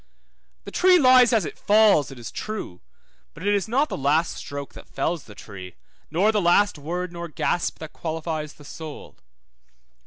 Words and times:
The 0.63 0.71
tree 0.71 0.97
lies 0.97 1.31
as 1.31 1.45
it 1.45 1.59
falls, 1.59 2.09
it 2.09 2.17
is 2.17 2.31
true, 2.31 2.81
but 3.35 3.45
it 3.45 3.53
is 3.53 3.67
not 3.67 3.87
the 3.87 3.95
last 3.95 4.33
stroke 4.35 4.73
that 4.73 4.87
fells 4.89 5.25
the 5.25 5.35
tree, 5.35 5.75
nor 6.09 6.31
the 6.31 6.41
last 6.41 6.79
word 6.79 7.13
nor 7.13 7.27
gasp 7.27 7.77
that 7.77 7.93
qualifies 7.93 8.55
the 8.55 8.65
soul. 8.65 9.19